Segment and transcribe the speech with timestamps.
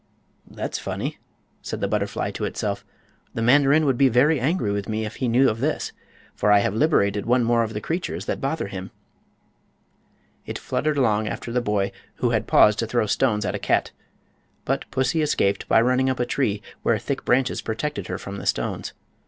[0.49, 1.19] "That's funny,"
[1.61, 2.83] said the butterfly to itself.
[3.35, 5.91] "The mandarin would be very angry with me if he knew of this,
[6.33, 8.89] for I have liberated one more of the creatures that bother him."
[10.47, 13.91] It fluttered along after the boy, who had paused to throw stones at a cat.
[14.65, 18.47] But pussy escaped by running up a tree, where thick branches protected her from the
[18.47, 18.93] stones.